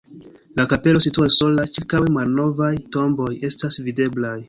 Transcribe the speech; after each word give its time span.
La 0.59 0.63
kapelo 0.71 1.01
situas 1.05 1.37
sola, 1.43 1.67
ĉirkaŭe 1.77 2.09
malnovaj 2.17 2.73
tomboj 2.99 3.33
estas 3.53 3.83
videblaj. 3.91 4.37